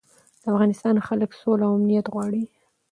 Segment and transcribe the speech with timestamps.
[0.41, 2.43] د افغانستان خلک سوله او امنیت غواړي.